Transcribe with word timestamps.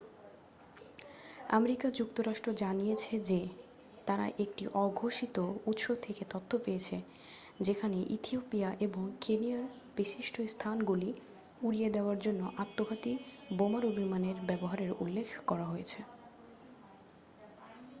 "America 1.49 1.87
যুক্তরাষ্ট্র 1.89 2.49
জানিয়েছে 2.53 3.13
যে 3.21 3.39
তারা 4.05 4.25
একটি 4.39 4.63
অঘোষিত 4.75 5.37
উৎস 5.65 5.85
থেকে 6.01 6.23
তথ্য 6.29 6.51
পেয়েছে 6.57 6.97
যেখানে 7.59 7.97
ইথিওপিয়া 8.09 8.69
এবং 8.79 9.03
কেনিয়ার 9.21 9.65
"বিশিষ্ট 9.95 10.35
স্থানগুলি" 10.47 11.09
উড়িয়ে 11.61 11.89
দেওয়ার 11.89 12.17
জন্য 12.19 12.41
আত্মঘাতী 12.57 13.13
বোমারু 13.57 13.89
বিমানের 13.91 14.37
ব্যবহারের 14.47 14.91
উল্লেখ 14.99 15.27
করা 15.47 15.65
হয়েছে। 15.65 15.99